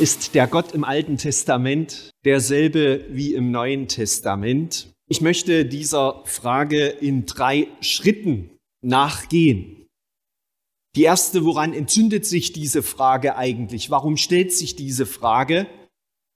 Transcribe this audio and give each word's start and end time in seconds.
Ist 0.00 0.34
der 0.34 0.48
Gott 0.48 0.72
im 0.72 0.82
Alten 0.82 1.18
Testament 1.18 2.10
derselbe 2.24 3.04
wie 3.10 3.32
im 3.34 3.52
Neuen 3.52 3.86
Testament? 3.86 4.92
Ich 5.08 5.20
möchte 5.20 5.64
dieser 5.64 6.22
Frage 6.24 6.86
in 6.86 7.26
drei 7.26 7.68
Schritten 7.80 8.50
nachgehen. 8.82 9.86
Die 10.96 11.02
erste, 11.02 11.44
woran 11.44 11.72
entzündet 11.72 12.26
sich 12.26 12.52
diese 12.52 12.82
Frage 12.82 13.36
eigentlich? 13.36 13.88
Warum 13.88 14.16
stellt 14.16 14.52
sich 14.52 14.74
diese 14.74 15.06
Frage? 15.06 15.68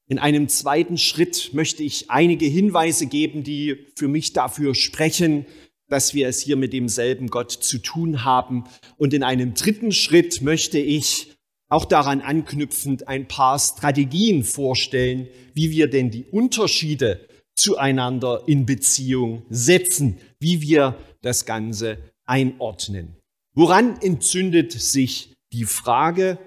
In 0.09 0.21
einem 0.21 0.49
zweiten 0.49 0.97
Schritt 0.97 1.51
möchte 1.53 1.83
ich 1.83 2.11
einige 2.13 2.47
Hinweise 2.47 3.07
geben, 3.07 3.43
die 3.43 3.87
für 3.97 4.09
mich 4.09 4.33
dafür 4.33 4.77
sprechen, 4.77 5.47
dass 5.89 6.15
wir 6.15 6.29
es 6.29 6.41
hier 6.41 6.57
mit 6.57 6.73
demselben 6.73 7.27
Gott 7.27 7.51
zu 7.51 7.79
tun 7.79 8.25
haben. 8.25 8.65
Und 8.97 9.13
in 9.15 9.25
einem 9.25 9.55
dritten 9.55 9.91
Schritt 9.91 10.43
möchte 10.43 10.79
ich 10.79 11.38
auch 11.69 11.85
daran 11.85 12.21
anknüpfend 12.21 13.09
ein 13.09 13.29
paar 13.29 13.59
Strategien 13.59 14.45
vorstellen, 14.45 15.29
wie 15.55 15.71
wir 15.71 15.89
denn 15.89 16.11
die 16.11 16.25
Unterschiede 16.25 17.27
zueinander 17.57 18.45
in 18.47 18.67
Beziehung 18.67 19.43
setzen, 19.51 20.19
wie 20.41 20.63
wir 20.63 20.97
das 21.21 21.45
Ganze 21.45 21.99
einordnen. 22.25 23.17
Woran 23.55 24.01
entzündet 24.01 24.73
sich 24.73 25.35
die 25.53 25.65
Frage? 25.65 26.39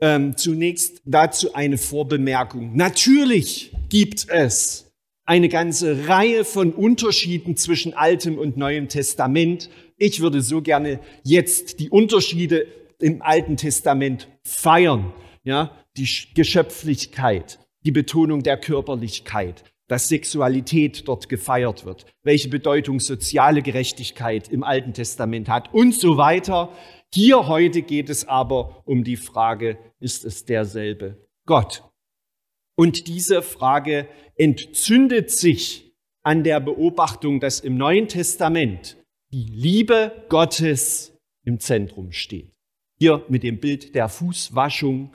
Ähm, 0.00 0.36
zunächst 0.36 1.02
dazu 1.04 1.54
eine 1.54 1.76
Vorbemerkung. 1.76 2.76
Natürlich 2.76 3.72
gibt 3.88 4.28
es 4.28 4.92
eine 5.26 5.48
ganze 5.48 6.08
Reihe 6.08 6.44
von 6.44 6.72
Unterschieden 6.72 7.56
zwischen 7.56 7.94
Altem 7.94 8.38
und 8.38 8.56
Neuem 8.56 8.88
Testament. 8.88 9.68
Ich 9.96 10.20
würde 10.20 10.40
so 10.40 10.62
gerne 10.62 11.00
jetzt 11.24 11.80
die 11.80 11.90
Unterschiede 11.90 12.66
im 13.00 13.22
Alten 13.22 13.56
Testament 13.56 14.28
feiern. 14.44 15.12
Ja, 15.44 15.72
die 15.96 16.08
Geschöpflichkeit, 16.34 17.58
die 17.84 17.90
Betonung 17.90 18.42
der 18.42 18.58
Körperlichkeit, 18.58 19.64
dass 19.88 20.08
Sexualität 20.08 21.08
dort 21.08 21.28
gefeiert 21.28 21.84
wird, 21.84 22.06
welche 22.22 22.48
Bedeutung 22.48 23.00
soziale 23.00 23.62
Gerechtigkeit 23.62 24.48
im 24.48 24.62
Alten 24.62 24.92
Testament 24.92 25.48
hat 25.48 25.72
und 25.72 25.94
so 25.94 26.18
weiter. 26.18 26.70
Hier 27.12 27.48
heute 27.48 27.82
geht 27.82 28.10
es 28.10 28.28
aber 28.28 28.82
um 28.84 29.02
die 29.02 29.16
Frage, 29.16 29.78
ist 29.98 30.24
es 30.24 30.44
derselbe 30.44 31.26
Gott? 31.46 31.82
Und 32.76 33.08
diese 33.08 33.42
Frage 33.42 34.06
entzündet 34.36 35.30
sich 35.30 35.94
an 36.22 36.44
der 36.44 36.60
Beobachtung, 36.60 37.40
dass 37.40 37.60
im 37.60 37.76
Neuen 37.76 38.06
Testament 38.08 38.98
die 39.32 39.46
Liebe 39.46 40.26
Gottes 40.28 41.18
im 41.44 41.58
Zentrum 41.58 42.12
steht. 42.12 42.57
Hier 42.98 43.24
mit 43.28 43.42
dem 43.42 43.60
Bild 43.60 43.94
der 43.94 44.08
Fußwaschung 44.08 45.14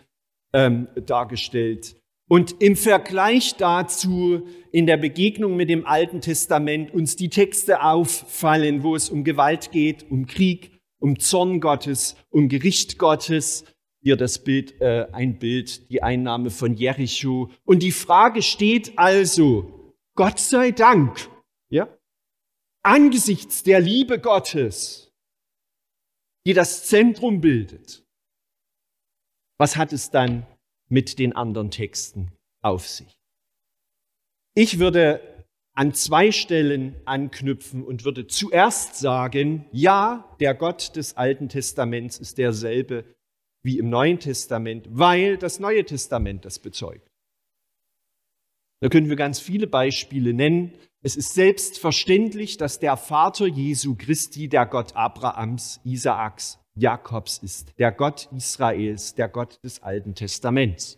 ähm, 0.53 0.87
dargestellt. 1.05 1.95
Und 2.29 2.61
im 2.61 2.75
Vergleich 2.75 3.55
dazu, 3.57 4.47
in 4.71 4.87
der 4.87 4.97
Begegnung 4.97 5.55
mit 5.55 5.69
dem 5.69 5.85
Alten 5.85 6.21
Testament, 6.21 6.93
uns 6.93 7.15
die 7.15 7.29
Texte 7.29 7.83
auffallen, 7.83 8.83
wo 8.83 8.95
es 8.95 9.09
um 9.09 9.23
Gewalt 9.23 9.71
geht, 9.71 10.09
um 10.09 10.25
Krieg, 10.25 10.71
um 10.99 11.19
Zorn 11.19 11.59
Gottes, 11.59 12.15
um 12.29 12.47
Gericht 12.47 12.97
Gottes. 12.97 13.65
Hier 14.01 14.15
das 14.15 14.43
Bild, 14.43 14.79
äh, 14.81 15.07
ein 15.11 15.37
Bild, 15.37 15.89
die 15.91 16.01
Einnahme 16.01 16.49
von 16.49 16.75
Jericho. 16.75 17.51
Und 17.65 17.83
die 17.83 17.91
Frage 17.91 18.41
steht 18.41 18.97
also, 18.97 19.93
Gott 20.15 20.39
sei 20.39 20.71
Dank, 20.71 21.29
ja, 21.69 21.89
angesichts 22.83 23.63
der 23.63 23.79
Liebe 23.79 24.19
Gottes, 24.19 25.02
die 26.45 26.53
das 26.53 26.85
Zentrum 26.85 27.41
bildet, 27.41 28.03
was 29.57 29.77
hat 29.77 29.93
es 29.93 30.09
dann 30.09 30.45
mit 30.89 31.19
den 31.19 31.33
anderen 31.35 31.71
Texten 31.71 32.31
auf 32.61 32.87
sich. 32.87 33.13
Ich 34.55 34.79
würde 34.79 35.45
an 35.75 35.93
zwei 35.93 36.31
Stellen 36.31 36.95
anknüpfen 37.05 37.83
und 37.83 38.05
würde 38.05 38.27
zuerst 38.27 38.95
sagen, 38.95 39.65
ja, 39.71 40.35
der 40.39 40.53
Gott 40.53 40.95
des 40.95 41.17
Alten 41.17 41.49
Testaments 41.49 42.19
ist 42.19 42.37
derselbe 42.37 43.05
wie 43.63 43.79
im 43.79 43.89
Neuen 43.89 44.19
Testament, 44.19 44.87
weil 44.91 45.37
das 45.37 45.59
Neue 45.59 45.85
Testament 45.85 46.45
das 46.45 46.59
bezeugt. 46.59 47.09
Da 48.81 48.89
können 48.89 49.09
wir 49.09 49.15
ganz 49.15 49.39
viele 49.39 49.65
Beispiele 49.65 50.33
nennen. 50.33 50.73
Es 51.05 51.17
ist 51.17 51.33
selbstverständlich, 51.33 52.55
dass 52.55 52.79
der 52.79 52.95
Vater 52.95 53.45
Jesu 53.45 53.95
Christi 53.95 54.47
der 54.47 54.65
Gott 54.65 54.95
Abrahams, 54.95 55.81
Isaaks, 55.83 56.59
Jakobs 56.75 57.39
ist, 57.39 57.77
der 57.77 57.91
Gott 57.91 58.29
Israels, 58.31 59.13
der 59.13 59.27
Gott 59.27 59.59
des 59.65 59.83
Alten 59.83 60.15
Testaments. 60.15 60.97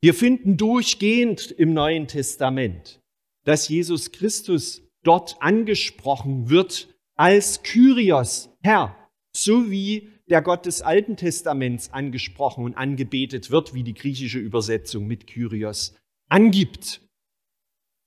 Wir 0.00 0.14
finden 0.14 0.56
durchgehend 0.56 1.50
im 1.50 1.74
Neuen 1.74 2.06
Testament, 2.06 3.00
dass 3.44 3.68
Jesus 3.68 4.12
Christus 4.12 4.82
dort 5.02 5.42
angesprochen 5.42 6.48
wird 6.48 6.94
als 7.16 7.64
Kyrios, 7.64 8.50
Herr, 8.62 8.96
so 9.36 9.72
wie 9.72 10.10
der 10.30 10.40
Gott 10.40 10.66
des 10.66 10.82
Alten 10.82 11.16
Testaments 11.16 11.92
angesprochen 11.92 12.64
und 12.64 12.76
angebetet 12.76 13.50
wird, 13.50 13.74
wie 13.74 13.82
die 13.82 13.94
griechische 13.94 14.38
Übersetzung 14.38 15.06
mit 15.06 15.26
Kyrios 15.26 15.96
angibt. 16.28 17.03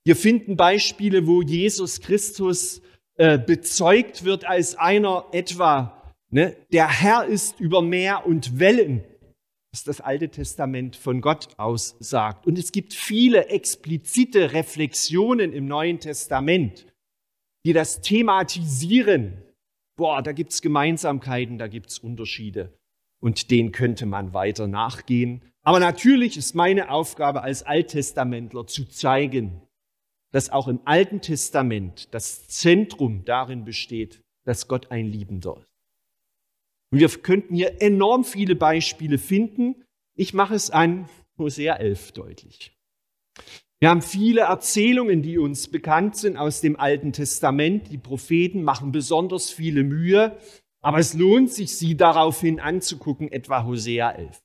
Wir 0.07 0.15
finden 0.15 0.55
Beispiele, 0.55 1.27
wo 1.27 1.41
Jesus 1.41 2.01
Christus 2.01 2.81
äh, 3.17 3.37
bezeugt 3.37 4.23
wird 4.23 4.45
als 4.45 4.75
einer 4.75 5.25
etwa 5.31 5.97
Ne? 6.29 6.57
Der 6.73 6.89
Herr 6.89 7.25
ist 7.25 7.59
über 7.59 7.81
Meer 7.81 8.25
und 8.25 8.59
Wellen, 8.59 9.03
was 9.71 9.83
das 9.83 10.01
Alte 10.01 10.29
Testament 10.29 10.95
von 10.95 11.21
Gott 11.21 11.49
aus 11.57 11.95
sagt. 11.99 12.45
Und 12.45 12.57
es 12.57 12.71
gibt 12.71 12.93
viele 12.93 13.47
explizite 13.47 14.53
Reflexionen 14.53 15.53
im 15.53 15.67
Neuen 15.67 15.99
Testament, 15.99 16.85
die 17.65 17.73
das 17.73 18.01
thematisieren. 18.01 19.41
Boah, 19.95 20.21
da 20.21 20.33
gibt's 20.33 20.61
Gemeinsamkeiten, 20.61 21.57
da 21.57 21.67
gibt's 21.67 21.97
Unterschiede. 21.97 22.77
Und 23.19 23.49
denen 23.49 23.71
könnte 23.71 24.05
man 24.05 24.33
weiter 24.33 24.67
nachgehen. 24.67 25.41
Aber 25.63 25.79
natürlich 25.79 26.37
ist 26.37 26.55
meine 26.55 26.91
Aufgabe 26.91 27.41
als 27.41 27.63
Alttestamentler 27.63 28.67
zu 28.67 28.85
zeigen, 28.85 29.61
dass 30.31 30.49
auch 30.49 30.67
im 30.67 30.79
Alten 30.85 31.21
Testament 31.21 32.13
das 32.13 32.47
Zentrum 32.47 33.23
darin 33.25 33.63
besteht, 33.65 34.21
dass 34.43 34.67
Gott 34.67 34.91
ein 34.91 35.05
Liebender 35.05 35.57
ist. 35.57 35.67
Und 36.91 36.99
wir 36.99 37.09
könnten 37.09 37.55
hier 37.55 37.81
enorm 37.81 38.23
viele 38.23 38.55
Beispiele 38.55 39.17
finden. 39.17 39.83
Ich 40.15 40.33
mache 40.33 40.55
es 40.55 40.69
an 40.69 41.09
Hosea 41.37 41.75
11 41.75 42.13
deutlich. 42.13 42.73
Wir 43.79 43.89
haben 43.89 44.01
viele 44.01 44.41
Erzählungen, 44.41 45.21
die 45.21 45.37
uns 45.37 45.67
bekannt 45.67 46.15
sind 46.15 46.37
aus 46.37 46.61
dem 46.61 46.79
Alten 46.79 47.13
Testament. 47.13 47.91
Die 47.91 47.99
Propheten 47.99 48.63
machen 48.63 48.91
besonders 48.91 49.51
viele 49.51 49.83
Mühe, 49.83 50.37
aber 50.81 50.97
es 50.97 51.13
lohnt 51.13 51.51
sich, 51.51 51.77
sie 51.77 51.95
daraufhin 51.95 52.59
anzugucken, 52.59 53.31
etwa 53.31 53.65
Hosea 53.65 54.11
11, 54.11 54.41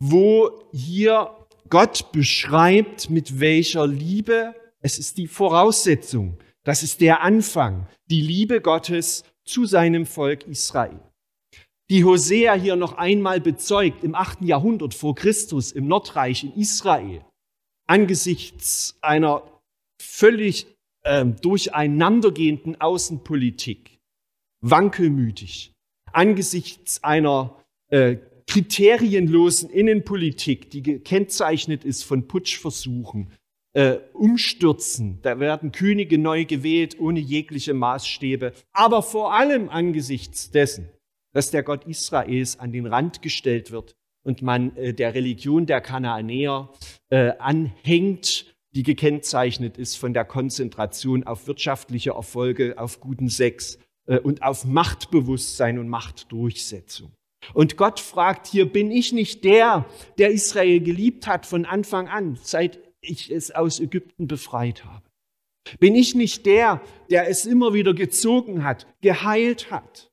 wo 0.00 0.68
hier 0.72 1.30
Gott 1.70 2.12
beschreibt, 2.12 3.08
mit 3.08 3.40
welcher 3.40 3.86
Liebe, 3.86 4.54
es 4.86 5.00
ist 5.00 5.18
die 5.18 5.26
Voraussetzung, 5.26 6.38
das 6.62 6.84
ist 6.84 7.00
der 7.00 7.20
Anfang, 7.22 7.88
die 8.08 8.20
Liebe 8.20 8.60
Gottes 8.60 9.24
zu 9.44 9.66
seinem 9.66 10.06
Volk 10.06 10.46
Israel. 10.46 11.00
Die 11.90 12.04
Hosea 12.04 12.54
hier 12.54 12.76
noch 12.76 12.92
einmal 12.92 13.40
bezeugt 13.40 14.04
im 14.04 14.14
achten 14.14 14.46
Jahrhundert 14.46 14.94
vor 14.94 15.16
Christus 15.16 15.72
im 15.72 15.88
Nordreich 15.88 16.44
in 16.44 16.52
Israel, 16.54 17.24
angesichts 17.88 18.96
einer 19.00 19.60
völlig 20.00 20.68
äh, 21.02 21.24
durcheinandergehenden 21.24 22.80
Außenpolitik, 22.80 23.98
wankelmütig, 24.60 25.72
angesichts 26.12 27.02
einer 27.02 27.60
äh, 27.88 28.18
kriterienlosen 28.46 29.68
Innenpolitik, 29.68 30.70
die 30.70 30.84
gekennzeichnet 30.84 31.84
ist 31.84 32.04
von 32.04 32.28
Putschversuchen, 32.28 33.32
äh, 33.76 33.98
Umstürzen, 34.14 35.18
da 35.20 35.38
werden 35.38 35.70
Könige 35.70 36.16
neu 36.16 36.46
gewählt 36.46 36.98
ohne 36.98 37.20
jegliche 37.20 37.74
Maßstäbe, 37.74 38.52
aber 38.72 39.02
vor 39.02 39.34
allem 39.34 39.68
angesichts 39.68 40.50
dessen, 40.50 40.88
dass 41.34 41.50
der 41.50 41.62
Gott 41.62 41.84
Israels 41.84 42.58
an 42.58 42.72
den 42.72 42.86
Rand 42.86 43.20
gestellt 43.20 43.70
wird 43.70 43.94
und 44.24 44.40
man 44.40 44.74
äh, 44.76 44.94
der 44.94 45.14
Religion 45.14 45.66
der 45.66 45.82
Kanaanäer 45.82 46.70
äh, 47.10 47.32
anhängt, 47.38 48.56
die 48.74 48.82
gekennzeichnet 48.82 49.76
ist 49.76 49.96
von 49.96 50.14
der 50.14 50.24
Konzentration 50.24 51.24
auf 51.24 51.46
wirtschaftliche 51.46 52.12
Erfolge, 52.12 52.78
auf 52.78 53.00
guten 53.00 53.28
Sex 53.28 53.78
äh, 54.06 54.18
und 54.18 54.42
auf 54.42 54.64
Machtbewusstsein 54.64 55.78
und 55.78 55.88
Machtdurchsetzung. 55.88 57.12
Und 57.52 57.76
Gott 57.76 58.00
fragt 58.00 58.46
hier, 58.46 58.72
bin 58.72 58.90
ich 58.90 59.12
nicht 59.12 59.44
der, 59.44 59.84
der 60.16 60.30
Israel 60.30 60.80
geliebt 60.80 61.26
hat 61.26 61.44
von 61.44 61.66
Anfang 61.66 62.08
an, 62.08 62.38
seit 62.42 62.85
ich 63.06 63.30
es 63.30 63.50
aus 63.50 63.80
Ägypten 63.80 64.26
befreit 64.26 64.84
habe? 64.84 65.06
Bin 65.78 65.94
ich 65.94 66.14
nicht 66.14 66.46
der, 66.46 66.80
der 67.10 67.28
es 67.28 67.44
immer 67.44 67.74
wieder 67.74 67.94
gezogen 67.94 68.64
hat, 68.64 68.86
geheilt 69.00 69.70
hat, 69.70 70.12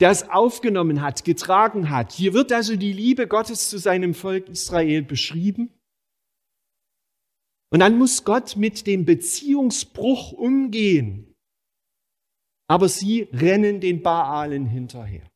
der 0.00 0.10
es 0.10 0.28
aufgenommen 0.30 1.02
hat, 1.02 1.24
getragen 1.24 1.90
hat? 1.90 2.12
Hier 2.12 2.32
wird 2.32 2.52
also 2.52 2.76
die 2.76 2.92
Liebe 2.92 3.28
Gottes 3.28 3.68
zu 3.68 3.78
seinem 3.78 4.14
Volk 4.14 4.48
Israel 4.48 5.02
beschrieben. 5.02 5.70
Und 7.70 7.80
dann 7.80 7.98
muss 7.98 8.24
Gott 8.24 8.56
mit 8.56 8.86
dem 8.86 9.04
Beziehungsbruch 9.04 10.32
umgehen. 10.32 11.34
Aber 12.68 12.88
sie 12.88 13.28
rennen 13.32 13.80
den 13.80 14.02
Baalen 14.02 14.64
hinterher. 14.64 15.28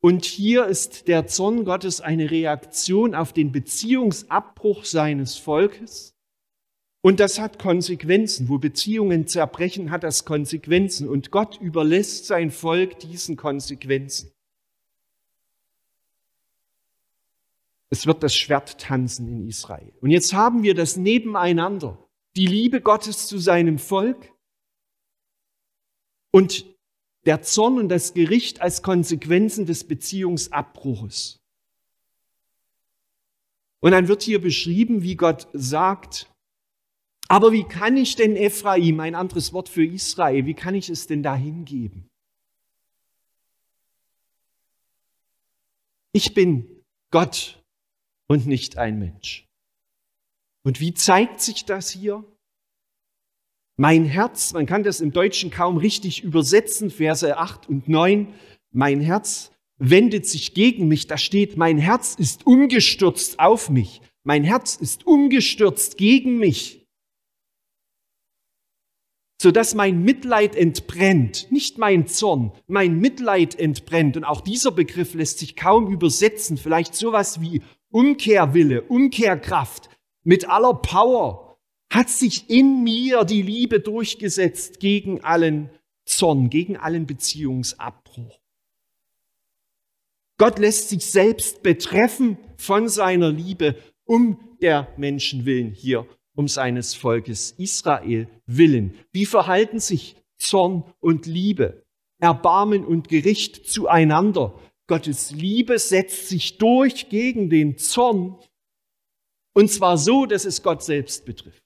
Und 0.00 0.24
hier 0.24 0.66
ist 0.66 1.08
der 1.08 1.26
Zorn 1.26 1.64
Gottes 1.64 2.00
eine 2.00 2.30
Reaktion 2.30 3.14
auf 3.14 3.32
den 3.34 3.52
Beziehungsabbruch 3.52 4.84
seines 4.84 5.36
Volkes. 5.36 6.14
Und 7.02 7.20
das 7.20 7.38
hat 7.38 7.58
Konsequenzen. 7.58 8.48
Wo 8.48 8.58
Beziehungen 8.58 9.26
zerbrechen, 9.26 9.90
hat 9.90 10.02
das 10.02 10.24
Konsequenzen. 10.24 11.08
Und 11.08 11.30
Gott 11.30 11.60
überlässt 11.60 12.26
sein 12.26 12.50
Volk 12.50 12.98
diesen 12.98 13.36
Konsequenzen. 13.36 14.32
Es 17.90 18.06
wird 18.06 18.22
das 18.22 18.34
Schwert 18.34 18.80
tanzen 18.80 19.28
in 19.28 19.48
Israel. 19.48 19.92
Und 20.00 20.10
jetzt 20.10 20.32
haben 20.32 20.62
wir 20.62 20.74
das 20.74 20.96
nebeneinander. 20.96 21.98
Die 22.36 22.46
Liebe 22.46 22.80
Gottes 22.80 23.26
zu 23.26 23.38
seinem 23.38 23.78
Volk 23.78 24.32
und 26.30 26.64
der 27.26 27.42
Zorn 27.42 27.78
und 27.78 27.88
das 27.88 28.14
Gericht 28.14 28.60
als 28.60 28.82
Konsequenzen 28.82 29.66
des 29.66 29.84
Beziehungsabbruches. 29.84 31.40
Und 33.80 33.92
dann 33.92 34.08
wird 34.08 34.22
hier 34.22 34.40
beschrieben, 34.40 35.02
wie 35.02 35.16
Gott 35.16 35.48
sagt, 35.52 36.30
aber 37.28 37.52
wie 37.52 37.64
kann 37.64 37.96
ich 37.96 38.16
denn 38.16 38.36
Ephraim, 38.36 39.00
ein 39.00 39.14
anderes 39.14 39.52
Wort 39.52 39.68
für 39.68 39.84
Israel, 39.84 40.46
wie 40.46 40.54
kann 40.54 40.74
ich 40.74 40.90
es 40.90 41.06
denn 41.06 41.22
dahin 41.22 41.64
geben? 41.64 42.08
Ich 46.12 46.34
bin 46.34 46.82
Gott 47.10 47.62
und 48.26 48.46
nicht 48.46 48.78
ein 48.78 48.98
Mensch. 48.98 49.46
Und 50.64 50.80
wie 50.80 50.92
zeigt 50.92 51.40
sich 51.40 51.64
das 51.64 51.90
hier? 51.90 52.24
Mein 53.80 54.04
Herz, 54.04 54.52
man 54.52 54.66
kann 54.66 54.82
das 54.82 55.00
im 55.00 55.10
Deutschen 55.10 55.50
kaum 55.50 55.78
richtig 55.78 56.22
übersetzen, 56.22 56.90
Verse 56.90 57.38
8 57.38 57.66
und 57.66 57.88
9, 57.88 58.28
mein 58.72 59.00
Herz 59.00 59.52
wendet 59.78 60.26
sich 60.26 60.52
gegen 60.52 60.86
mich, 60.86 61.06
da 61.06 61.16
steht, 61.16 61.56
mein 61.56 61.78
Herz 61.78 62.14
ist 62.14 62.46
umgestürzt 62.46 63.40
auf 63.40 63.70
mich, 63.70 64.02
mein 64.22 64.44
Herz 64.44 64.76
ist 64.76 65.06
umgestürzt 65.06 65.96
gegen 65.96 66.36
mich, 66.36 66.86
sodass 69.40 69.74
mein 69.74 70.02
Mitleid 70.02 70.56
entbrennt, 70.56 71.50
nicht 71.50 71.78
mein 71.78 72.06
Zorn, 72.06 72.52
mein 72.66 72.98
Mitleid 72.98 73.58
entbrennt. 73.58 74.18
Und 74.18 74.24
auch 74.24 74.42
dieser 74.42 74.72
Begriff 74.72 75.14
lässt 75.14 75.38
sich 75.38 75.56
kaum 75.56 75.90
übersetzen, 75.90 76.58
vielleicht 76.58 76.94
sowas 76.94 77.40
wie 77.40 77.62
Umkehrwille, 77.90 78.82
Umkehrkraft. 78.82 79.88
Mit 80.22 80.50
aller 80.50 80.74
Power, 80.74 81.49
hat 81.90 82.08
sich 82.08 82.48
in 82.48 82.82
mir 82.82 83.24
die 83.24 83.42
Liebe 83.42 83.80
durchgesetzt 83.80 84.80
gegen 84.80 85.22
allen 85.22 85.70
Zorn, 86.04 86.48
gegen 86.50 86.76
allen 86.76 87.06
Beziehungsabbruch. 87.06 88.38
Gott 90.38 90.58
lässt 90.58 90.88
sich 90.88 91.04
selbst 91.04 91.62
betreffen 91.62 92.38
von 92.56 92.88
seiner 92.88 93.30
Liebe 93.30 93.76
um 94.04 94.56
der 94.60 94.88
Menschen 94.96 95.44
willen 95.44 95.72
hier, 95.72 96.06
um 96.34 96.48
seines 96.48 96.94
Volkes 96.94 97.52
Israel 97.52 98.28
willen. 98.46 98.94
Wie 99.12 99.26
verhalten 99.26 99.80
sich 99.80 100.16
Zorn 100.38 100.84
und 101.00 101.26
Liebe, 101.26 101.84
Erbarmen 102.18 102.84
und 102.84 103.08
Gericht 103.08 103.66
zueinander? 103.66 104.58
Gottes 104.86 105.30
Liebe 105.30 105.78
setzt 105.78 106.28
sich 106.28 106.58
durch 106.58 107.08
gegen 107.08 107.50
den 107.50 107.78
Zorn 107.78 108.36
und 109.52 109.70
zwar 109.70 109.98
so, 109.98 110.26
dass 110.26 110.44
es 110.44 110.62
Gott 110.62 110.82
selbst 110.82 111.24
betrifft. 111.24 111.62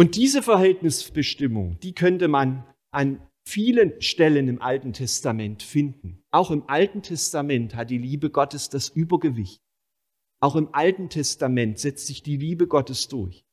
Und 0.00 0.16
diese 0.16 0.42
Verhältnisbestimmung, 0.42 1.78
die 1.80 1.94
könnte 1.94 2.26
man 2.26 2.64
an 2.90 3.20
vielen 3.46 4.00
Stellen 4.00 4.48
im 4.48 4.62
Alten 4.62 4.94
Testament 4.94 5.62
finden. 5.62 6.24
Auch 6.30 6.50
im 6.50 6.66
Alten 6.70 7.02
Testament 7.02 7.74
hat 7.74 7.90
die 7.90 7.98
Liebe 7.98 8.30
Gottes 8.30 8.70
das 8.70 8.88
Übergewicht. 8.88 9.60
Auch 10.40 10.56
im 10.56 10.70
Alten 10.72 11.10
Testament 11.10 11.78
setzt 11.78 12.06
sich 12.06 12.22
die 12.22 12.38
Liebe 12.38 12.66
Gottes 12.66 13.08
durch. 13.08 13.44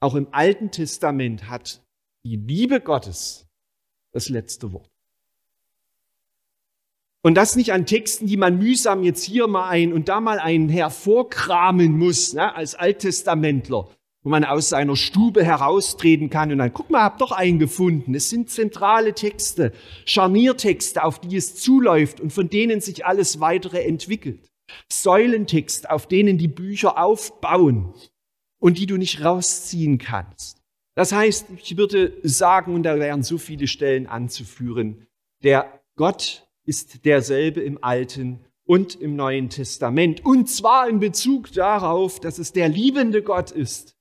Auch 0.00 0.14
im 0.14 0.28
Alten 0.30 0.72
Testament 0.72 1.48
hat 1.48 1.82
die 2.22 2.36
Liebe 2.36 2.82
Gottes 2.82 3.48
das 4.12 4.28
letzte 4.28 4.74
Wort. 4.74 4.90
Und 7.22 7.34
das 7.34 7.56
nicht 7.56 7.72
an 7.72 7.86
Texten, 7.86 8.26
die 8.26 8.36
man 8.36 8.58
mühsam 8.58 9.02
jetzt 9.02 9.24
hier 9.24 9.46
mal 9.46 9.70
ein 9.70 9.94
und 9.94 10.10
da 10.10 10.20
mal 10.20 10.38
einen 10.38 10.68
hervorkramen 10.68 11.96
muss, 11.96 12.34
ne, 12.34 12.54
als 12.54 12.74
Alttestamentler, 12.74 13.88
wo 14.26 14.30
man 14.30 14.42
aus 14.42 14.70
seiner 14.70 14.96
Stube 14.96 15.44
heraustreten 15.44 16.30
kann 16.30 16.50
und 16.50 16.58
dann, 16.58 16.72
guck 16.72 16.90
mal, 16.90 17.02
hab 17.02 17.18
doch 17.18 17.30
einen 17.30 17.60
gefunden. 17.60 18.12
Es 18.12 18.28
sind 18.28 18.50
zentrale 18.50 19.14
Texte, 19.14 19.72
Scharniertexte, 20.04 21.04
auf 21.04 21.20
die 21.20 21.36
es 21.36 21.54
zuläuft 21.54 22.18
und 22.20 22.32
von 22.32 22.50
denen 22.50 22.80
sich 22.80 23.06
alles 23.06 23.38
weitere 23.38 23.84
entwickelt. 23.84 24.50
Säulentexte, 24.92 25.88
auf 25.92 26.08
denen 26.08 26.38
die 26.38 26.48
Bücher 26.48 26.98
aufbauen 26.98 27.94
und 28.58 28.78
die 28.78 28.86
du 28.86 28.96
nicht 28.96 29.24
rausziehen 29.24 29.98
kannst. 29.98 30.60
Das 30.96 31.12
heißt, 31.12 31.46
ich 31.62 31.76
würde 31.76 32.12
sagen, 32.24 32.74
und 32.74 32.82
da 32.82 32.98
wären 32.98 33.22
so 33.22 33.38
viele 33.38 33.68
Stellen 33.68 34.08
anzuführen, 34.08 35.06
der 35.44 35.80
Gott 35.94 36.48
ist 36.64 37.04
derselbe 37.04 37.60
im 37.60 37.78
Alten 37.80 38.44
und 38.64 38.96
im 38.96 39.14
Neuen 39.14 39.50
Testament. 39.50 40.26
Und 40.26 40.50
zwar 40.50 40.88
in 40.88 40.98
Bezug 40.98 41.52
darauf, 41.52 42.18
dass 42.18 42.38
es 42.38 42.52
der 42.52 42.68
liebende 42.68 43.22
Gott 43.22 43.52
ist, 43.52 43.95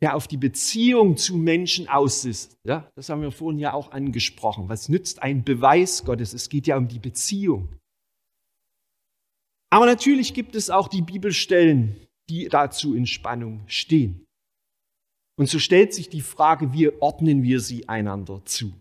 der 0.00 0.16
auf 0.16 0.26
die 0.26 0.38
Beziehung 0.38 1.16
zu 1.16 1.36
Menschen 1.36 1.88
aus 1.88 2.24
ist. 2.24 2.56
Ja, 2.64 2.90
das 2.94 3.08
haben 3.08 3.22
wir 3.22 3.32
vorhin 3.32 3.58
ja 3.58 3.74
auch 3.74 3.92
angesprochen. 3.92 4.68
Was 4.68 4.88
nützt 4.88 5.22
ein 5.22 5.44
Beweis 5.44 6.04
Gottes? 6.04 6.32
Es 6.32 6.48
geht 6.48 6.66
ja 6.66 6.76
um 6.76 6.88
die 6.88 6.98
Beziehung. 6.98 7.68
Aber 9.70 9.86
natürlich 9.86 10.34
gibt 10.34 10.54
es 10.56 10.70
auch 10.70 10.88
die 10.88 11.02
Bibelstellen, 11.02 11.96
die 12.28 12.48
dazu 12.48 12.94
in 12.94 13.06
Spannung 13.06 13.62
stehen. 13.66 14.26
Und 15.38 15.48
so 15.48 15.58
stellt 15.58 15.94
sich 15.94 16.08
die 16.08 16.20
Frage, 16.22 16.72
wie 16.72 16.90
ordnen 17.00 17.42
wir 17.42 17.60
sie 17.60 17.88
einander 17.88 18.44
zu? 18.44 18.72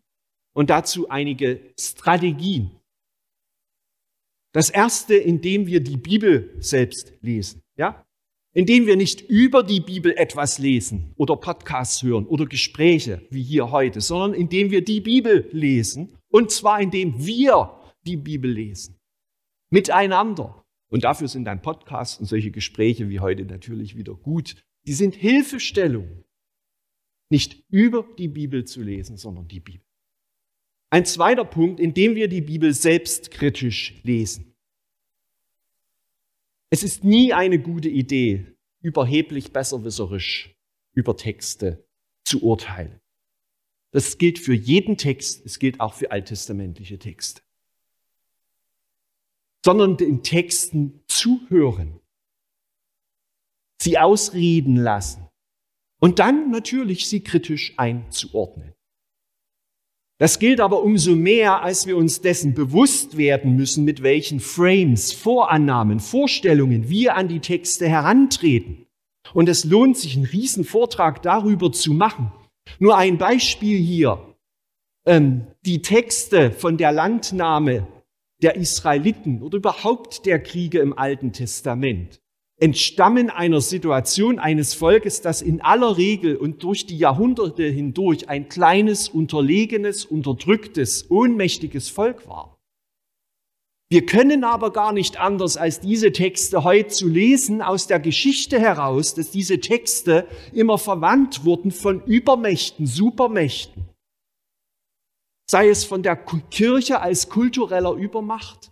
Und 0.53 0.69
dazu 0.69 1.09
einige 1.09 1.61
Strategien. 1.79 2.71
Das 4.51 4.69
erste, 4.69 5.15
indem 5.15 5.67
wir 5.67 5.79
die 5.79 5.97
Bibel 5.97 6.55
selbst 6.59 7.13
lesen. 7.21 7.61
Ja? 7.77 8.03
Indem 8.53 8.87
wir 8.87 8.95
nicht 8.95 9.21
über 9.21 9.63
die 9.63 9.79
Bibel 9.79 10.13
etwas 10.17 10.57
lesen 10.57 11.13
oder 11.17 11.35
Podcasts 11.35 12.01
hören 12.01 12.25
oder 12.25 12.45
Gespräche 12.45 13.21
wie 13.29 13.43
hier 13.43 13.71
heute, 13.71 14.01
sondern 14.01 14.33
indem 14.33 14.71
wir 14.71 14.83
die 14.83 15.01
Bibel 15.01 15.47
lesen 15.51 16.17
und 16.31 16.51
zwar 16.51 16.81
indem 16.81 17.25
wir 17.25 17.79
die 18.05 18.17
Bibel 18.17 18.51
lesen. 18.51 18.97
Miteinander. 19.71 20.63
Und 20.91 21.03
dafür 21.03 21.27
sind 21.27 21.45
dann 21.45 21.61
Podcasts 21.61 22.19
und 22.19 22.25
solche 22.25 22.49
Gespräche 22.49 23.09
wie 23.09 23.19
heute 23.19 23.45
natürlich 23.45 23.95
wieder 23.95 24.15
gut. 24.15 24.55
Die 24.87 24.93
sind 24.93 25.13
Hilfestellung, 25.13 26.23
nicht 27.29 27.63
über 27.69 28.07
die 28.17 28.27
Bibel 28.27 28.65
zu 28.65 28.81
lesen, 28.81 29.17
sondern 29.17 29.47
die 29.47 29.59
Bibel. 29.59 29.85
Ein 30.91 31.05
zweiter 31.05 31.45
Punkt, 31.45 31.79
indem 31.79 32.15
wir 32.15 32.27
die 32.27 32.41
Bibel 32.41 32.73
selbstkritisch 32.73 34.01
lesen. 34.03 34.48
Es 36.69 36.83
ist 36.83 37.03
nie 37.03 37.33
eine 37.33 37.59
gute 37.59 37.89
Idee, 37.89 38.45
überheblich 38.81 39.51
besserwisserisch 39.51 40.55
über 40.93 41.17
Texte 41.17 41.85
zu 42.23 42.43
urteilen. 42.43 42.99
Das 43.91 44.19
gilt 44.19 44.37
für 44.37 44.53
jeden 44.53 44.97
Text, 44.97 45.43
es 45.45 45.57
gilt 45.57 45.79
auch 45.79 45.95
für 45.95 46.11
alttestamentliche 46.11 46.99
Texte. 46.99 47.41
Sondern 49.65 49.97
den 49.97 50.21
Texten 50.21 51.03
zuhören, 51.07 51.99
sie 53.81 53.97
ausreden 53.97 54.75
lassen 54.75 55.27
und 55.99 56.19
dann 56.19 56.51
natürlich 56.51 57.07
sie 57.07 57.21
kritisch 57.23 57.73
einzuordnen. 57.77 58.73
Das 60.19 60.37
gilt 60.37 60.59
aber 60.59 60.83
umso 60.83 61.15
mehr, 61.15 61.63
als 61.63 61.87
wir 61.87 61.95
uns 61.95 62.19
dessen 62.19 62.53
bewusst 62.53 63.15
werden 63.15 63.55
müssen, 63.55 63.85
mit 63.85 64.03
welchen 64.03 64.41
Frames, 64.41 65.13
Vorannahmen, 65.13 66.01
Vorstellungen 66.01 66.89
wir 66.89 67.15
an 67.15 67.29
die 67.29 67.39
Texte 67.39 67.87
herantreten. 67.87 68.85
Und 69.33 69.47
es 69.47 69.63
lohnt 69.63 69.97
sich, 69.97 70.17
einen 70.17 70.25
riesen 70.25 70.65
Vortrag 70.65 71.21
darüber 71.21 71.71
zu 71.71 71.93
machen. 71.93 72.33
Nur 72.79 72.97
ein 72.97 73.17
Beispiel 73.17 73.77
hier. 73.77 74.35
Ähm, 75.05 75.47
die 75.65 75.81
Texte 75.81 76.51
von 76.51 76.77
der 76.77 76.91
Landnahme 76.91 77.87
der 78.41 78.57
Israeliten 78.57 79.41
oder 79.41 79.57
überhaupt 79.57 80.25
der 80.25 80.43
Kriege 80.43 80.79
im 80.79 80.97
Alten 80.97 81.31
Testament 81.31 82.21
entstammen 82.59 83.29
einer 83.29 83.61
Situation 83.61 84.37
eines 84.37 84.73
Volkes, 84.73 85.21
das 85.21 85.41
in 85.41 85.61
aller 85.61 85.97
Regel 85.97 86.35
und 86.35 86.63
durch 86.63 86.85
die 86.85 86.97
Jahrhunderte 86.97 87.63
hindurch 87.63 88.27
ein 88.27 88.49
kleines, 88.49 89.07
unterlegenes, 89.09 90.05
unterdrücktes, 90.05 91.09
ohnmächtiges 91.09 91.89
Volk 91.89 92.27
war. 92.27 92.59
Wir 93.91 94.05
können 94.05 94.43
aber 94.43 94.71
gar 94.71 94.93
nicht 94.93 95.19
anders, 95.19 95.57
als 95.57 95.79
diese 95.79 96.11
Texte 96.11 96.63
heute 96.63 96.89
zu 96.89 97.07
lesen 97.07 97.63
aus 97.63 97.87
der 97.87 97.99
Geschichte 97.99 98.59
heraus, 98.59 99.15
dass 99.15 99.31
diese 99.31 99.59
Texte 99.59 100.27
immer 100.53 100.77
verwandt 100.77 101.43
wurden 101.43 101.71
von 101.71 102.03
Übermächten, 102.05 102.85
Supermächten. 102.85 103.89
Sei 105.49 105.69
es 105.69 105.85
von 105.85 106.03
der 106.03 106.15
Kirche 106.17 107.01
als 107.01 107.29
kultureller 107.29 107.93
Übermacht, 107.93 108.71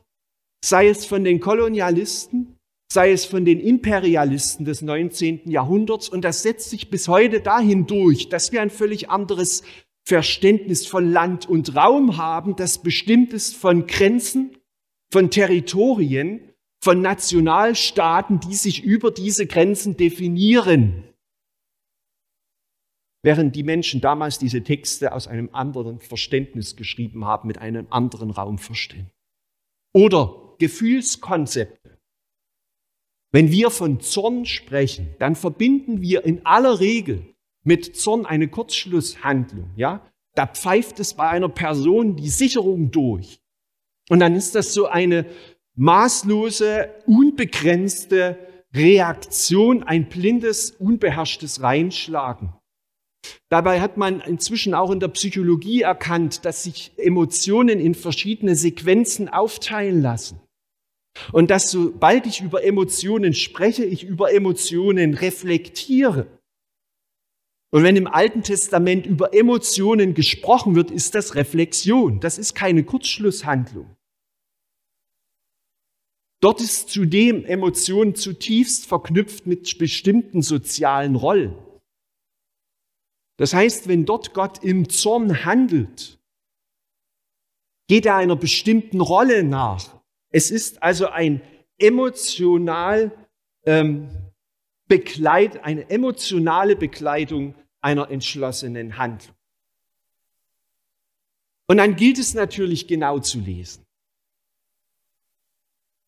sei 0.63 0.89
es 0.89 1.08
von 1.08 1.24
den 1.24 1.39
Kolonialisten, 1.39 2.57
sei 2.91 3.12
es 3.12 3.25
von 3.25 3.46
den 3.46 3.60
Imperialisten 3.60 4.65
des 4.65 4.82
19. 4.82 5.50
Jahrhunderts. 5.50 6.10
Und 6.10 6.22
das 6.24 6.44
setzt 6.44 6.70
sich 6.70 6.89
bis 6.89 7.08
heute 7.08 7.41
dahin 7.41 7.86
durch, 7.86 8.29
dass 8.29 8.51
wir 8.51 8.62
ein 8.62 8.70
völlig 8.70 9.10
anderes 9.10 9.63
Verständnis 10.08 10.88
von 10.88 11.12
Land 11.12 11.50
und 11.50 11.75
Raum 11.75 12.15
haben, 12.15 12.56
das 12.56 12.82
bestimmt 12.82 13.34
ist 13.34 13.58
von 13.58 13.88
Grenzen, 13.88 14.58
von 15.12 15.29
Territorien, 15.29 16.53
von 16.82 17.01
Nationalstaaten, 17.01 18.39
die 18.39 18.56
sich 18.56 18.84
über 18.84 19.12
diese 19.12 19.48
Grenzen 19.48 19.98
definieren. 19.98 21.03
Während 23.22 23.53
die 23.58 23.63
Menschen 23.63 24.00
damals 24.00 24.39
diese 24.39 24.63
Texte 24.63 25.12
aus 25.12 25.27
einem 25.27 25.50
anderen 25.51 26.00
Verständnis 26.00 26.77
geschrieben 26.77 27.25
haben, 27.25 27.48
mit 27.48 27.58
einem 27.58 27.88
anderen 27.89 28.32
Raumverständnis. 28.32 29.12
Oder 29.94 30.56
Gefühlskonzepte. 30.60 31.97
Wenn 33.31 33.51
wir 33.51 33.69
von 33.69 34.00
Zorn 34.00 34.46
sprechen, 34.46 35.10
dann 35.19 35.36
verbinden 35.36 36.01
wir 36.01 36.25
in 36.25 36.46
aller 36.46 36.79
Regel 36.79 37.36
mit 37.63 37.96
Zorn 37.98 38.25
eine 38.25 38.48
Kurzschlusshandlung. 38.48 39.72
Ja? 39.75 40.10
Da 40.36 40.48
pfeift 40.48 41.00
es 41.00 41.13
bei 41.13 41.27
einer 41.27 41.50
Person 41.50 42.15
die 42.15 42.29
Sicherung 42.29 42.91
durch. 42.91 43.41
Und 44.10 44.19
dann 44.19 44.36
ist 44.36 44.55
das 44.55 44.74
so 44.74 44.88
eine 44.88 45.25
maßlose, 45.75 46.89
unbegrenzte 47.05 48.38
Reaktion, 48.74 49.84
ein 49.84 50.07
blindes, 50.07 50.72
unbeherrschtes 50.72 51.62
Reinschlagen. 51.62 52.53
Dabei 53.50 53.81
hat 53.81 53.98
man 53.98 54.22
inzwischen 54.22 54.74
auch 54.74 54.91
in 54.91 55.00
der 55.00 55.07
Psychologie 55.10 55.81
erkannt, 55.81 56.46
dass 56.46 56.63
sich 56.63 56.91
Emotionen 56.98 57.79
in 57.79 57.96
verschiedene 57.96 58.55
Sequenzen 58.55 59.29
aufteilen 59.29 60.01
lassen. 60.01 60.39
Und 61.32 61.50
dass 61.50 61.72
sobald 61.72 62.26
ich 62.26 62.42
über 62.42 62.64
Emotionen 62.64 63.34
spreche, 63.34 63.86
ich 63.86 64.04
über 64.04 64.34
Emotionen 64.34 65.14
reflektiere. 65.14 66.28
Und 67.70 67.84
wenn 67.84 67.96
im 67.96 68.08
Alten 68.08 68.44
Testament 68.44 69.06
über 69.06 69.34
Emotionen 69.34 70.14
gesprochen 70.14 70.76
wird, 70.76 70.90
ist 70.90 71.16
das 71.16 71.36
Reflexion. 71.36 72.20
Das 72.20 72.38
ist 72.38 72.54
keine 72.56 72.84
Kurzschlusshandlung. 72.84 73.96
Dort 76.40 76.62
ist 76.62 76.90
zudem 76.90 77.46
Emotion 77.46 78.16
zutiefst 78.16 78.86
verknüpft 78.86 79.48
mit 79.48 79.78
bestimmten 79.80 80.42
sozialen 80.42 81.16
Rollen. 81.16 81.56
Das 83.38 83.54
heißt, 83.54 83.88
wenn 83.88 84.06
dort 84.06 84.34
Gott 84.34 84.64
im 84.64 84.90
Zorn 84.90 85.46
handelt, 85.46 86.20
geht 87.88 88.06
er 88.06 88.16
einer 88.16 88.36
bestimmten 88.36 89.02
Rolle 89.02 89.44
nach. 89.44 89.97
Es 90.38 90.51
ist 90.51 90.84
also 90.84 91.08
ein 91.08 91.41
emotional 91.79 93.12
ähm, 93.65 94.08
Begleit, 94.88 95.63
eine 95.63 95.89
emotionale 95.89 96.75
Begleitung 96.75 97.56
einer 97.82 98.12
entschlossenen 98.12 99.00
Handlung. 99.00 99.36
Und 101.65 101.77
dann 101.77 101.96
gilt 101.96 102.20
es 102.20 102.36
natürlich 102.36 102.86
genau 102.86 103.17
zu 103.17 103.39
lesen. 103.39 103.84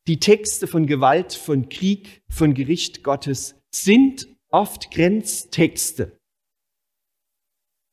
Die 0.05 0.19
Texte 0.19 0.67
von 0.67 0.86
Gewalt, 0.86 1.33
von 1.33 1.67
Krieg, 1.67 2.21
von 2.29 2.53
Gericht 2.53 3.03
Gottes 3.03 3.55
sind 3.71 4.27
oft 4.50 4.91
Grenztexte. 4.91 6.19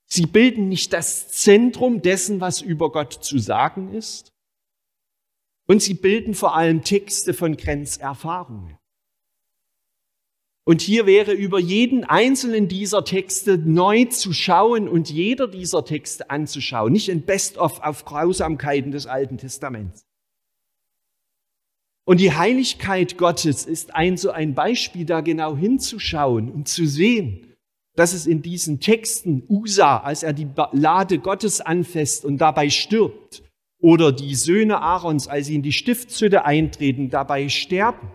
Sie 0.04 0.26
bilden 0.26 0.68
nicht 0.68 0.92
das 0.92 1.28
Zentrum 1.28 2.02
dessen, 2.02 2.42
was 2.42 2.60
über 2.60 2.92
Gott 2.92 3.24
zu 3.24 3.38
sagen 3.38 3.94
ist, 3.94 4.35
und 5.66 5.82
sie 5.82 5.94
bilden 5.94 6.34
vor 6.34 6.56
allem 6.56 6.82
Texte 6.82 7.34
von 7.34 7.56
Grenzerfahrungen. 7.56 8.78
Und 10.68 10.80
hier 10.80 11.06
wäre 11.06 11.32
über 11.32 11.60
jeden 11.60 12.02
einzelnen 12.02 12.66
dieser 12.66 13.04
Texte 13.04 13.56
neu 13.56 14.06
zu 14.06 14.32
schauen 14.32 14.88
und 14.88 15.08
jeder 15.10 15.46
dieser 15.46 15.84
Texte 15.84 16.28
anzuschauen, 16.28 16.92
nicht 16.92 17.08
ein 17.08 17.22
Best-of 17.22 17.80
auf 17.82 18.04
Grausamkeiten 18.04 18.90
des 18.90 19.06
Alten 19.06 19.38
Testaments. 19.38 20.04
Und 22.04 22.20
die 22.20 22.32
Heiligkeit 22.32 23.16
Gottes 23.16 23.64
ist 23.64 23.94
ein 23.94 24.16
so 24.16 24.30
ein 24.30 24.54
Beispiel, 24.54 25.04
da 25.04 25.20
genau 25.20 25.56
hinzuschauen 25.56 26.50
und 26.50 26.66
zu 26.66 26.86
sehen, 26.86 27.54
dass 27.94 28.12
es 28.12 28.26
in 28.26 28.42
diesen 28.42 28.80
Texten 28.80 29.44
Usa, 29.48 29.98
als 29.98 30.22
er 30.24 30.32
die 30.32 30.48
Lade 30.72 31.18
Gottes 31.18 31.60
anfasst 31.60 32.24
und 32.24 32.38
dabei 32.38 32.70
stirbt, 32.70 33.42
oder 33.86 34.10
die 34.10 34.34
Söhne 34.34 34.82
Aarons, 34.82 35.28
als 35.28 35.46
sie 35.46 35.54
in 35.54 35.62
die 35.62 35.72
Stiftshütte 35.72 36.44
eintreten, 36.44 37.08
dabei 37.08 37.48
sterben. 37.48 38.10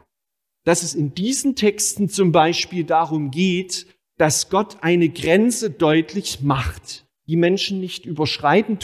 Dass 0.65 0.83
es 0.83 0.93
in 0.93 1.15
diesen 1.15 1.55
Texten 1.55 2.09
zum 2.09 2.33
Beispiel 2.33 2.83
darum 2.83 3.31
geht, 3.31 3.87
dass 4.17 4.49
Gott 4.49 4.79
eine 4.81 5.07
Grenze 5.07 5.69
deutlich 5.69 6.41
macht, 6.41 7.07
die 7.25 7.37
Menschen 7.37 7.79
nicht 7.79 8.05
überschreiten 8.05 8.79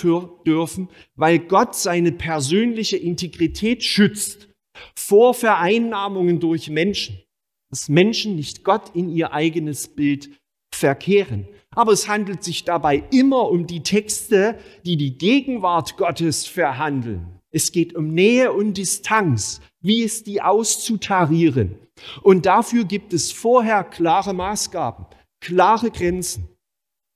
dürfen, 0.45 0.87
weil 1.17 1.39
Gott 1.39 1.75
seine 1.75 2.13
persönliche 2.13 2.95
Integrität 2.95 3.83
schützt 3.83 4.47
vor 4.95 5.33
Vereinnahmungen 5.33 6.39
durch 6.39 6.69
Menschen, 6.69 7.21
dass 7.69 7.89
Menschen 7.89 8.37
nicht 8.37 8.63
Gott 8.63 8.95
in 8.95 9.09
ihr 9.09 9.33
eigenes 9.33 9.89
Bild 9.89 10.29
verkehren. 10.73 11.49
Aber 11.77 11.91
es 11.91 12.07
handelt 12.07 12.43
sich 12.43 12.63
dabei 12.63 13.03
immer 13.11 13.51
um 13.51 13.67
die 13.67 13.83
Texte, 13.83 14.57
die 14.83 14.97
die 14.97 15.15
Gegenwart 15.15 15.95
Gottes 15.95 16.47
verhandeln. 16.47 17.39
Es 17.51 17.71
geht 17.71 17.93
um 17.93 18.15
Nähe 18.15 18.51
und 18.51 18.77
Distanz. 18.77 19.61
Wie 19.79 20.01
ist 20.01 20.25
die 20.25 20.41
auszutarieren? 20.41 21.77
Und 22.23 22.47
dafür 22.47 22.83
gibt 22.83 23.13
es 23.13 23.31
vorher 23.31 23.83
klare 23.83 24.33
Maßgaben, 24.33 25.05
klare 25.39 25.91
Grenzen. 25.91 26.49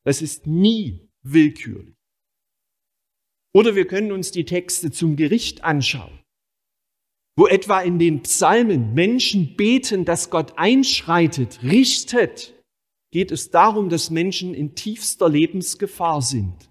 Das 0.05 0.21
ist 0.21 0.45
nie 0.45 1.09
willkürlich. 1.23 1.95
Oder 3.55 3.73
wir 3.73 3.87
können 3.87 4.11
uns 4.11 4.29
die 4.29 4.45
Texte 4.45 4.91
zum 4.91 5.15
Gericht 5.15 5.63
anschauen, 5.63 6.19
wo 7.35 7.47
etwa 7.47 7.81
in 7.81 7.97
den 7.97 8.21
Psalmen 8.21 8.93
Menschen 8.93 9.55
beten, 9.55 10.05
dass 10.05 10.29
Gott 10.29 10.53
einschreitet, 10.59 11.63
richtet 11.63 12.60
geht 13.11 13.31
es 13.31 13.51
darum, 13.51 13.89
dass 13.89 14.09
Menschen 14.09 14.53
in 14.53 14.75
tiefster 14.75 15.29
Lebensgefahr 15.29 16.21
sind. 16.21 16.69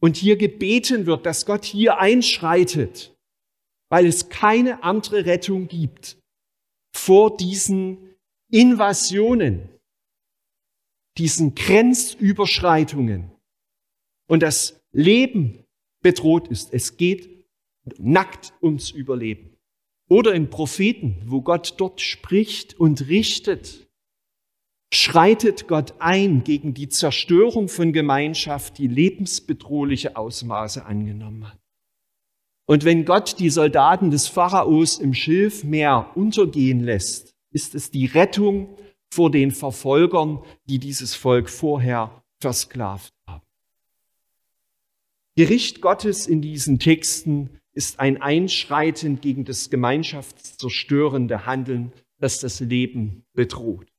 Und 0.00 0.16
hier 0.16 0.36
gebeten 0.36 1.06
wird, 1.06 1.24
dass 1.26 1.46
Gott 1.46 1.64
hier 1.64 1.98
einschreitet, 1.98 3.14
weil 3.88 4.06
es 4.06 4.28
keine 4.28 4.82
andere 4.82 5.26
Rettung 5.26 5.68
gibt 5.68 6.18
vor 6.94 7.36
diesen 7.36 8.16
Invasionen, 8.50 9.68
diesen 11.18 11.54
Grenzüberschreitungen 11.54 13.30
und 14.28 14.42
das 14.42 14.80
Leben 14.92 15.64
bedroht 16.02 16.48
ist. 16.48 16.72
Es 16.72 16.96
geht 16.96 17.46
nackt 17.98 18.52
ums 18.62 18.90
Überleben. 18.90 19.56
Oder 20.08 20.34
in 20.34 20.50
Propheten, 20.50 21.22
wo 21.26 21.42
Gott 21.42 21.74
dort 21.78 22.00
spricht 22.00 22.78
und 22.78 23.08
richtet 23.08 23.88
schreitet 24.92 25.68
Gott 25.68 25.94
ein 25.98 26.44
gegen 26.44 26.74
die 26.74 26.88
Zerstörung 26.88 27.68
von 27.68 27.92
Gemeinschaft, 27.92 28.76
die 28.76 28.88
lebensbedrohliche 28.88 30.16
Ausmaße 30.16 30.84
angenommen 30.84 31.48
hat. 31.48 31.58
Und 32.66 32.84
wenn 32.84 33.04
Gott 33.04 33.38
die 33.38 33.50
Soldaten 33.50 34.10
des 34.10 34.28
Pharaos 34.28 34.98
im 34.98 35.14
Schilfmeer 35.14 36.10
untergehen 36.14 36.80
lässt, 36.80 37.34
ist 37.50 37.74
es 37.74 37.90
die 37.90 38.06
Rettung 38.06 38.76
vor 39.10 39.30
den 39.30 39.50
Verfolgern, 39.50 40.40
die 40.66 40.78
dieses 40.78 41.14
Volk 41.14 41.50
vorher 41.50 42.22
versklavt 42.40 43.12
haben. 43.26 43.42
Gericht 45.36 45.80
Gottes 45.80 46.26
in 46.26 46.42
diesen 46.42 46.78
Texten 46.78 47.60
ist 47.72 47.98
ein 47.98 48.20
Einschreiten 48.20 49.20
gegen 49.20 49.46
das 49.46 49.70
gemeinschaftszerstörende 49.70 51.46
Handeln, 51.46 51.92
das 52.18 52.40
das 52.40 52.60
Leben 52.60 53.24
bedroht. 53.32 53.91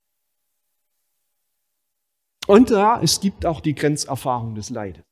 Und 2.47 2.69
ja, 2.69 3.01
es 3.01 3.19
gibt 3.19 3.45
auch 3.45 3.61
die 3.61 3.75
Grenzerfahrung 3.75 4.55
des 4.55 4.69
Leides. 4.69 5.03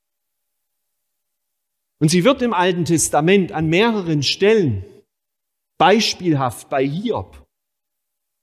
Und 1.99 2.09
sie 2.09 2.23
wird 2.23 2.41
im 2.41 2.53
Alten 2.53 2.85
Testament 2.85 3.51
an 3.51 3.67
mehreren 3.67 4.23
Stellen, 4.23 4.83
beispielhaft 5.77 6.69
bei 6.69 6.85
Hiob, 6.85 7.45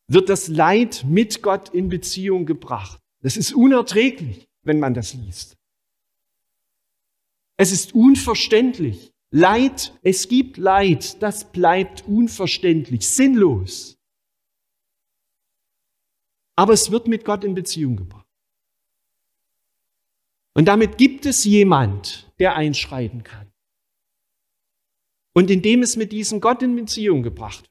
wird 0.07 0.29
das 0.29 0.49
Leid 0.49 1.05
mit 1.07 1.43
Gott 1.43 1.69
in 1.71 1.89
Beziehung 1.89 2.47
gebracht. 2.47 3.01
Das 3.21 3.37
ist 3.37 3.53
unerträglich, 3.53 4.49
wenn 4.63 4.81
man 4.81 4.95
das 4.95 5.15
liest. 5.15 5.57
Es 7.57 7.73
ist 7.73 7.95
unverständlich. 7.95 9.13
Leid, 9.31 9.93
es 10.03 10.29
gibt 10.29 10.57
Leid, 10.57 11.23
das 11.23 11.51
bleibt 11.53 12.07
unverständlich, 12.07 13.07
sinnlos. 13.07 13.99
Aber 16.57 16.73
es 16.73 16.91
wird 16.91 17.09
mit 17.09 17.25
Gott 17.25 17.45
in 17.45 17.55
Beziehung 17.55 17.97
gebracht. 17.97 18.18
Und 20.59 20.65
damit 20.65 20.99
gibt 20.99 21.25
es 21.25 21.45
jemand, 21.45 22.33
der 22.41 22.57
einschreiten 22.57 23.23
kann. 23.23 23.47
Und 25.33 25.53
indem 25.53 25.83
es 25.83 25.95
mit 25.95 26.11
diesem 26.11 26.41
Gott 26.41 26.65
in 26.65 26.75
Beziehung 26.75 27.23
gebracht 27.23 27.63
wird, 27.63 27.71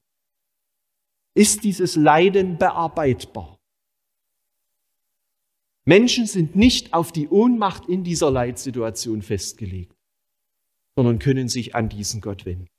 ist 1.34 1.66
dieses 1.66 1.98
Leiden 1.98 2.58
bearbeitbar. 2.58 3.60
Menschen 5.84 6.28
sind 6.28 6.56
nicht 6.56 6.94
auf 6.94 7.12
die 7.12 7.28
Ohnmacht 7.28 7.90
in 7.90 8.06
dieser 8.06 8.32
Leitsituation 8.32 9.22
festgelegt, 9.22 9.94
sondern 10.96 11.20
können 11.20 11.50
sich 11.50 11.76
an 11.76 11.90
diesen 11.90 12.22
Gott 12.22 12.46
wenden. 12.46 12.70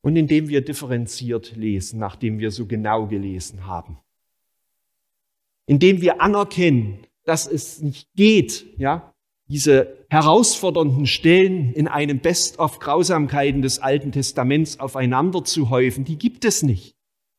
Und 0.00 0.16
indem 0.16 0.48
wir 0.48 0.64
differenziert 0.64 1.54
lesen, 1.54 2.00
nachdem 2.00 2.40
wir 2.40 2.50
so 2.50 2.66
genau 2.66 3.06
gelesen 3.06 3.64
haben, 3.64 4.00
indem 5.66 6.00
wir 6.00 6.20
anerkennen, 6.20 7.06
dass 7.24 7.46
es 7.46 7.80
nicht 7.80 8.08
geht, 8.14 8.66
ja, 8.78 9.12
diese 9.48 10.06
herausfordernden 10.08 11.06
Stellen 11.06 11.72
in 11.72 11.88
einem 11.88 12.20
Best 12.20 12.58
of 12.58 12.78
Grausamkeiten 12.78 13.62
des 13.62 13.80
Alten 13.80 14.12
Testaments 14.12 14.80
aufeinander 14.80 15.44
zu 15.44 15.70
häufen, 15.70 16.04
die 16.04 16.16
gibt 16.16 16.44
es 16.44 16.62
nicht. 16.62 16.94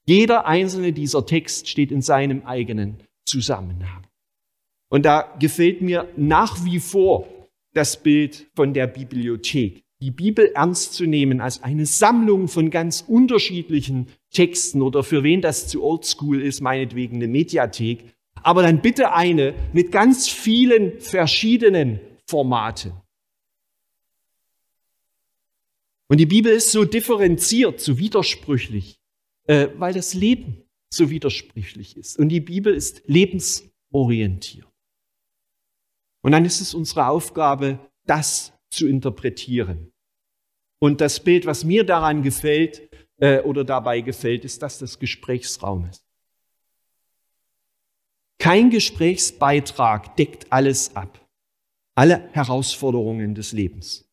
Jeder 0.06 0.46
einzelne 0.46 0.94
dieser 0.94 1.26
Text 1.26 1.70
steht 1.70 1.92
in 1.92 2.02
seinem 2.02 2.46
eigenen 2.46 2.98
Zusammenhang. 3.26 4.06
Und 4.90 5.06
da 5.06 5.36
gefällt 5.40 5.82
mir 5.82 6.08
nach 6.18 6.64
wie 6.66 6.80
vor 6.80 7.28
das 7.74 8.04
Bild 8.04 8.48
von 8.56 8.74
der 8.74 8.88
Bibliothek. 8.88 9.84
Die 10.02 10.12
Bibel 10.12 10.52
ernst 10.54 10.94
zu 10.94 11.06
nehmen 11.06 11.40
als 11.40 11.64
eine 11.64 11.86
Sammlung 11.86 12.48
von 12.48 12.70
ganz 12.70 13.04
unterschiedlichen 13.08 14.10
Texten 14.32 14.82
oder 14.82 15.02
für 15.02 15.24
wen 15.24 15.42
das 15.42 15.68
zu 15.68 15.82
oldschool 15.84 16.42
ist, 16.42 16.60
meinetwegen 16.62 17.16
eine 17.16 17.28
Mediathek, 17.28 18.13
aber 18.44 18.62
dann 18.62 18.82
bitte 18.82 19.14
eine 19.14 19.54
mit 19.74 19.92
ganz 19.92 20.28
vielen 20.28 21.00
verschiedenen 21.00 22.00
Formaten. 22.28 22.94
Und 26.10 26.18
die 26.20 26.26
Bibel 26.26 26.52
ist 26.52 26.72
so 26.72 26.86
differenziert, 26.86 27.80
so 27.80 27.98
widersprüchlich, 27.98 29.00
äh, 29.48 29.70
weil 29.78 29.94
das 29.94 30.14
Leben 30.14 30.64
so 30.94 31.10
widersprüchlich 31.10 31.98
ist. 31.98 32.20
Und 32.20 32.30
die 32.30 32.42
Bibel 32.42 32.74
ist 32.74 33.02
lebensorientiert. 33.08 34.68
Und 36.22 36.32
dann 36.32 36.46
ist 36.46 36.62
es 36.62 36.74
unsere 36.74 37.08
Aufgabe, 37.08 37.80
das 38.06 38.54
zu 38.70 38.88
interpretieren. 38.88 39.92
Und 40.80 41.02
das 41.02 41.24
Bild, 41.24 41.46
was 41.46 41.64
mir 41.64 41.86
daran 41.86 42.24
gefällt 42.24 42.90
äh, 43.18 43.40
oder 43.42 43.64
dabei 43.64 44.02
gefällt, 44.02 44.46
ist 44.46 44.62
das 44.62 44.80
des 44.80 45.00
Gesprächsraumes. 45.00 46.03
Kein 48.44 48.72
Gesprächsbeitrag 48.72 50.18
deckt 50.18 50.52
alles 50.52 50.98
ab, 50.98 51.26
alle 51.96 52.28
Herausforderungen 52.34 53.36
des 53.36 53.54
Lebens. 53.54 54.04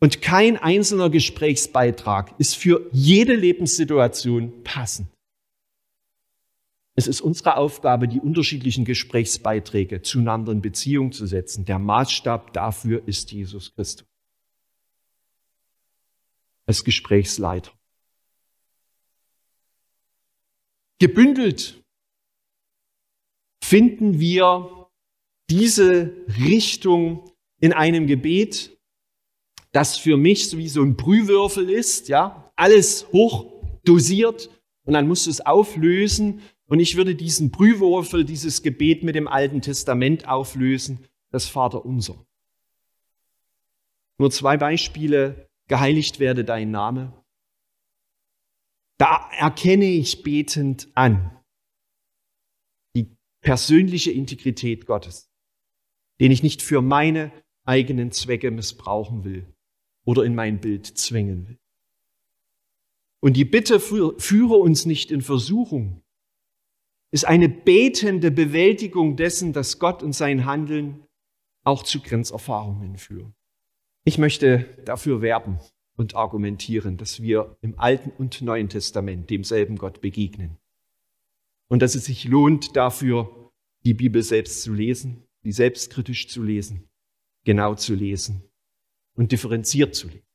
Und 0.00 0.22
kein 0.22 0.56
einzelner 0.56 1.10
Gesprächsbeitrag 1.10 2.34
ist 2.38 2.56
für 2.56 2.88
jede 2.92 3.34
Lebenssituation 3.34 4.62
passend. 4.64 5.08
Es 6.94 7.06
ist 7.06 7.20
unsere 7.20 7.58
Aufgabe, 7.58 8.08
die 8.08 8.20
unterschiedlichen 8.20 8.86
Gesprächsbeiträge 8.86 10.00
zueinander 10.00 10.52
in 10.52 10.62
Beziehung 10.62 11.12
zu 11.12 11.26
setzen. 11.26 11.66
Der 11.66 11.78
Maßstab 11.78 12.54
dafür 12.54 13.06
ist 13.06 13.32
Jesus 13.32 13.74
Christus. 13.74 14.08
Als 16.64 16.82
Gesprächsleiter. 16.82 17.75
Gebündelt 20.98 21.82
finden 23.62 24.18
wir 24.18 24.88
diese 25.50 26.14
Richtung 26.38 27.30
in 27.60 27.72
einem 27.72 28.06
Gebet, 28.06 28.78
das 29.72 29.98
für 29.98 30.16
mich 30.16 30.48
so 30.48 30.58
wie 30.58 30.68
so 30.68 30.82
ein 30.82 30.96
Brühwürfel 30.96 31.68
ist, 31.68 32.08
ja, 32.08 32.50
alles 32.56 33.06
hoch 33.12 33.52
dosiert 33.84 34.50
und 34.84 34.94
dann 34.94 35.06
musst 35.06 35.26
du 35.26 35.30
es 35.30 35.44
auflösen. 35.44 36.40
Und 36.68 36.80
ich 36.80 36.96
würde 36.96 37.14
diesen 37.14 37.50
Brühwürfel, 37.50 38.24
dieses 38.24 38.62
Gebet 38.62 39.02
mit 39.04 39.14
dem 39.14 39.28
Alten 39.28 39.60
Testament 39.60 40.26
auflösen, 40.26 41.04
das 41.30 41.46
Vater 41.46 41.84
unser. 41.84 42.24
Nur 44.18 44.30
zwei 44.30 44.56
Beispiele, 44.56 45.48
geheiligt 45.68 46.18
werde 46.18 46.44
dein 46.44 46.70
Name 46.70 47.12
da 48.98 49.28
erkenne 49.32 49.86
ich 49.86 50.22
betend 50.22 50.88
an 50.94 51.38
die 52.94 53.14
persönliche 53.42 54.10
Integrität 54.10 54.86
Gottes, 54.86 55.30
den 56.20 56.30
ich 56.30 56.42
nicht 56.42 56.62
für 56.62 56.82
meine 56.82 57.32
eigenen 57.64 58.12
Zwecke 58.12 58.50
missbrauchen 58.50 59.24
will 59.24 59.52
oder 60.04 60.24
in 60.24 60.34
mein 60.34 60.60
Bild 60.60 60.86
zwängen 60.86 61.48
will. 61.48 61.58
Und 63.20 63.36
die 63.36 63.44
Bitte 63.44 63.80
führe 63.80 64.54
uns 64.54 64.86
nicht 64.86 65.10
in 65.10 65.20
Versuchung 65.20 66.02
ist 67.16 67.24
eine 67.24 67.48
betende 67.48 68.30
Bewältigung 68.30 69.16
dessen, 69.16 69.52
dass 69.52 69.78
Gott 69.78 70.02
und 70.02 70.12
sein 70.12 70.44
Handeln 70.44 71.06
auch 71.64 71.82
zu 71.82 72.00
Grenzerfahrungen 72.02 72.98
führen. 72.98 73.34
Ich 74.04 74.18
möchte 74.18 74.64
dafür 74.84 75.22
werben, 75.22 75.58
und 75.96 76.14
argumentieren, 76.14 76.96
dass 76.96 77.20
wir 77.20 77.56
im 77.62 77.78
Alten 77.78 78.10
und 78.10 78.42
Neuen 78.42 78.68
Testament 78.68 79.30
demselben 79.30 79.76
Gott 79.76 80.00
begegnen. 80.00 80.58
Und 81.68 81.82
dass 81.82 81.94
es 81.94 82.04
sich 82.04 82.24
lohnt, 82.24 82.76
dafür 82.76 83.52
die 83.84 83.94
Bibel 83.94 84.22
selbst 84.22 84.62
zu 84.62 84.72
lesen, 84.72 85.26
die 85.42 85.52
selbstkritisch 85.52 86.28
zu 86.28 86.42
lesen, 86.42 86.88
genau 87.44 87.74
zu 87.74 87.94
lesen 87.94 88.42
und 89.14 89.32
differenziert 89.32 89.94
zu 89.94 90.08
lesen. 90.08 90.26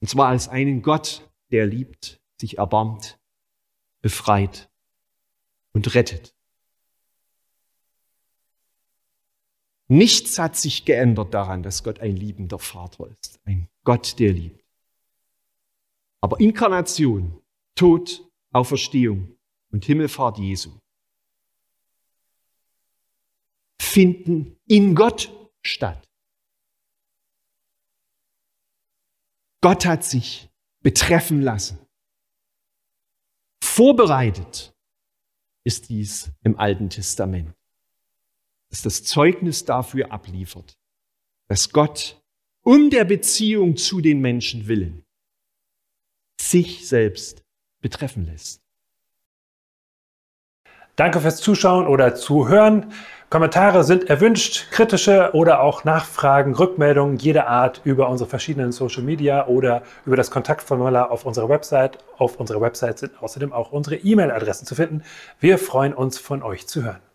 Und 0.00 0.08
zwar 0.08 0.28
als 0.28 0.48
einen 0.48 0.82
Gott, 0.82 1.30
der 1.50 1.66
liebt, 1.66 2.20
sich 2.38 2.58
erbarmt, 2.58 3.18
befreit 4.02 4.70
und 5.72 5.94
rettet. 5.94 6.35
Nichts 9.88 10.38
hat 10.38 10.56
sich 10.56 10.84
geändert 10.84 11.32
daran, 11.32 11.62
dass 11.62 11.84
Gott 11.84 12.00
ein 12.00 12.16
liebender 12.16 12.58
Vater 12.58 13.08
ist, 13.08 13.38
ein 13.44 13.68
Gott, 13.84 14.18
der 14.18 14.32
liebt. 14.32 14.64
Aber 16.20 16.40
Inkarnation, 16.40 17.40
Tod, 17.76 18.28
Auferstehung 18.52 19.36
und 19.70 19.84
Himmelfahrt 19.84 20.38
Jesu 20.38 20.72
finden 23.80 24.58
in 24.66 24.94
Gott 24.94 25.32
statt. 25.62 26.06
Gott 29.62 29.86
hat 29.86 30.04
sich 30.04 30.50
betreffen 30.82 31.40
lassen. 31.40 31.78
Vorbereitet 33.62 34.74
ist 35.64 35.88
dies 35.88 36.30
im 36.42 36.58
Alten 36.58 36.90
Testament 36.90 37.56
das 38.70 38.82
das 38.82 39.04
Zeugnis 39.04 39.64
dafür 39.64 40.12
abliefert, 40.12 40.76
dass 41.48 41.70
Gott 41.70 42.20
um 42.62 42.90
der 42.90 43.04
Beziehung 43.04 43.76
zu 43.76 44.00
den 44.00 44.20
Menschen 44.20 44.66
willen 44.66 45.06
sich 46.40 46.88
selbst 46.88 47.42
betreffen 47.80 48.26
lässt. 48.26 48.62
Danke 50.96 51.20
fürs 51.20 51.36
Zuschauen 51.36 51.86
oder 51.86 52.14
Zuhören. 52.14 52.92
Kommentare 53.28 53.84
sind 53.84 54.08
erwünscht, 54.08 54.70
kritische 54.70 55.30
oder 55.34 55.60
auch 55.60 55.84
Nachfragen, 55.84 56.54
Rückmeldungen 56.54 57.18
jeder 57.18 57.48
Art 57.48 57.82
über 57.84 58.08
unsere 58.08 58.30
verschiedenen 58.30 58.72
Social 58.72 59.02
Media 59.02 59.46
oder 59.46 59.82
über 60.06 60.16
das 60.16 60.30
Kontaktformular 60.30 61.10
auf 61.10 61.26
unserer 61.26 61.48
Website. 61.48 61.98
Auf 62.16 62.36
unserer 62.36 62.60
Website 62.60 62.98
sind 62.98 63.22
außerdem 63.22 63.52
auch 63.52 63.72
unsere 63.72 63.96
E-Mail-Adressen 63.96 64.66
zu 64.66 64.74
finden. 64.74 65.02
Wir 65.38 65.58
freuen 65.58 65.92
uns, 65.92 66.18
von 66.18 66.42
euch 66.42 66.66
zu 66.66 66.82
hören. 66.82 67.05